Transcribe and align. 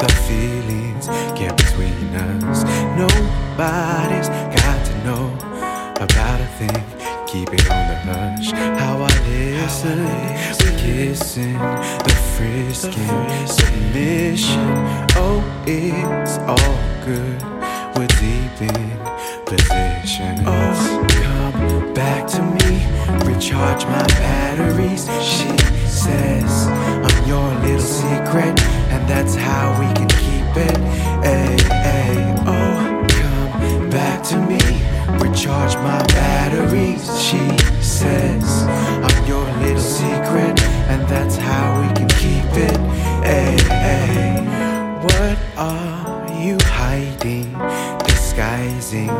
the 0.00 0.08
feelings 0.26 1.06
get 1.38 1.56
between 1.56 2.14
us. 2.14 2.64
Nobody's 2.96 4.28
got 4.28 4.86
to 4.86 5.04
know 5.04 5.34
about 6.00 6.40
a 6.40 6.46
thing. 6.58 6.82
Keep 7.26 7.52
it 7.52 7.70
on 7.70 7.86
the 7.88 7.96
hush. 8.08 8.50
How 8.50 9.02
I 9.02 9.10
listen, 9.28 10.04
we 10.58 10.70
kissing, 10.80 11.52
the 11.52 12.14
frisking, 12.34 13.46
submission. 13.46 14.74
Oh, 15.16 15.44
it's 15.66 16.38
all 16.38 16.76
good. 17.04 17.42
We're 17.94 18.08
deep 18.18 18.56
in 18.62 19.10
position. 19.44 20.42
Oh, 20.46 21.06
come 21.10 21.92
back 21.92 22.26
to 22.28 22.42
me, 22.42 22.86
recharge 23.26 23.84
my 23.84 24.06
batteries. 24.18 25.04
She 25.22 25.48
says. 25.86 26.68
I'm 26.68 27.19
back 34.00 34.22
to 34.22 34.36
me, 34.50 34.62
recharge 35.22 35.74
my 35.88 36.00
batteries. 36.16 37.04
She 37.26 37.44
says 37.82 38.44
I'm 39.06 39.18
your 39.26 39.44
little 39.62 39.88
secret, 40.00 40.56
and 40.90 41.00
that's 41.12 41.36
how 41.36 41.64
we 41.80 41.86
can 41.98 42.08
keep 42.22 42.50
it. 42.68 42.78
Hey, 43.28 43.56
ay, 43.92 44.40
what 45.06 45.38
are 45.58 46.42
you 46.44 46.56
hiding, 46.78 47.50
disguising 48.10 49.14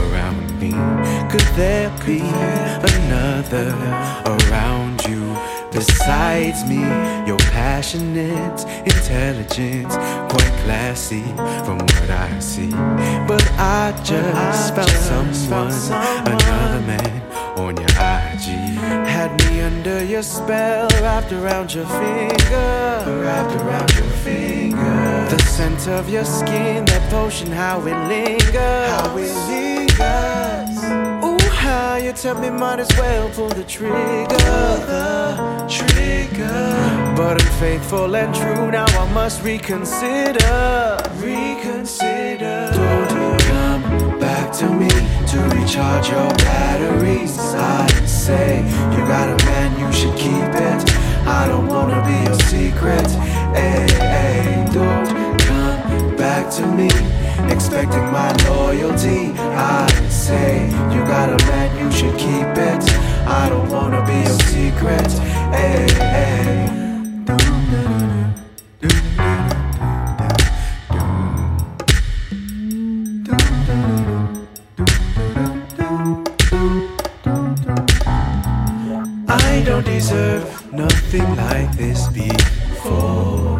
around 0.00 0.46
me? 0.62 0.72
Could 1.30 1.48
there 1.62 1.90
be 2.06 2.20
another 2.94 3.68
around 4.34 4.96
you? 5.10 5.24
Besides 5.72 6.60
me, 6.70 6.82
you're 7.26 7.38
passionate, 7.38 8.64
intelligent, 8.84 9.90
quite 10.30 10.52
classy 10.64 11.22
from 11.64 11.78
what 11.78 12.10
I 12.10 12.38
see. 12.38 12.70
But 13.26 13.46
I 13.58 13.92
just 14.04 14.74
found 14.74 15.34
someone, 15.34 15.72
another 16.26 16.80
man 16.86 17.22
on 17.58 17.76
your 17.76 17.90
IG. 17.90 18.46
Had 19.06 19.30
me 19.44 19.60
under 19.62 20.04
your 20.04 20.22
spell, 20.22 20.88
wrapped 21.02 21.32
around 21.32 21.74
your 21.74 21.86
finger, 21.86 23.22
wrapped 23.22 23.54
around 23.60 23.92
your 23.94 24.10
finger. 24.24 25.26
The 25.30 25.38
scent 25.42 25.88
of 25.88 26.08
your 26.08 26.24
skin, 26.24 26.84
that 26.86 27.10
potion, 27.10 27.50
how 27.52 27.80
it 27.80 28.08
lingers, 28.08 28.90
how 28.90 29.16
it 29.16 29.32
lingers. 29.48 30.59
How 31.60 31.96
you 31.96 32.12
tell 32.14 32.40
me 32.40 32.48
might 32.48 32.80
as 32.80 32.88
well 32.96 33.28
pull 33.34 33.50
the 33.50 33.64
trigger, 33.64 33.92
the 34.88 35.66
trigger. 35.68 37.14
But 37.14 37.42
I'm 37.42 37.52
faithful 37.60 38.16
and 38.16 38.34
true, 38.34 38.70
now 38.70 38.86
I 38.86 39.12
must 39.12 39.42
reconsider, 39.42 40.98
reconsider. 41.16 42.70
Don't 42.72 43.40
come 43.40 44.18
back 44.18 44.52
to 44.54 44.70
me 44.70 44.88
to 44.88 45.38
recharge 45.54 46.08
your 46.08 46.30
batteries. 46.48 47.38
I 47.38 47.86
say 48.06 48.60
you 48.92 49.04
got 49.06 49.28
a 49.28 49.44
man, 49.44 49.78
you 49.78 49.92
should 49.92 50.16
keep 50.16 50.52
it. 50.70 50.80
I 51.26 51.46
don't 51.46 51.68
wanna 51.68 52.02
be 52.08 52.16
your 52.24 52.40
secret. 52.48 53.06
Hey, 53.54 53.86
hey, 54.14 54.66
don't 54.72 55.06
come 55.40 56.16
back 56.16 56.50
to 56.52 56.66
me 56.66 56.88
expecting 57.52 58.06
my 58.10 58.32
loyalty. 58.48 59.34
I 59.36 59.86
say 60.08 60.79
got 61.10 61.28
a 61.28 61.44
man, 61.46 61.70
you 61.76 61.90
should 61.90 62.16
keep 62.16 62.46
it. 62.70 62.82
I 63.26 63.48
don't 63.48 63.68
wanna 63.68 64.00
be 64.06 64.18
your 64.26 64.38
secret. 64.52 65.10
Hey, 65.56 65.88
hey. 66.14 66.68
I 79.28 79.62
don't 79.66 79.84
deserve 79.84 80.72
nothing 80.72 81.28
like 81.34 81.72
this 81.76 82.06
before. 82.08 83.58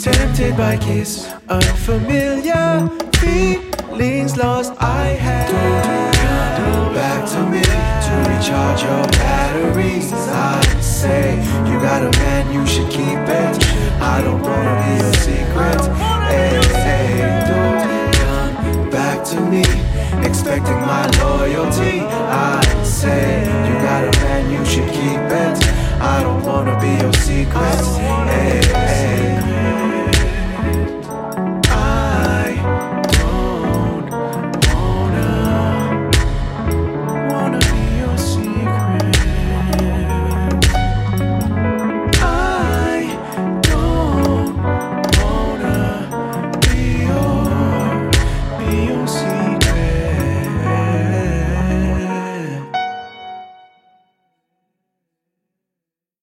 Tempted 0.00 0.56
by 0.56 0.78
kiss, 0.78 1.30
unfamiliar 1.46 2.88
feelings 3.98 4.36
lost. 4.36 4.72
I 4.80 5.06
had 5.24 5.48
come 6.56 6.94
back 6.94 7.28
to 7.30 7.40
me 7.50 7.62
to 7.62 8.14
recharge 8.30 8.82
your 8.82 9.06
batteries. 9.18 10.12
I 10.12 10.60
say 10.80 11.36
you 11.68 11.78
got 11.80 12.02
a 12.02 12.10
man, 12.18 12.52
you 12.52 12.66
should 12.66 12.90
keep 12.90 13.18
it. 13.18 13.54
I 14.00 14.20
don't 14.22 14.42
wanna 14.42 14.74
be 14.84 15.04
a 15.04 15.12
secret. 15.14 15.53